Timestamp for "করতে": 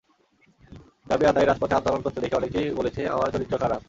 2.01-2.19